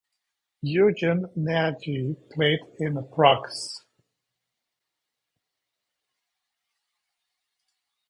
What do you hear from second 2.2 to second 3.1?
played in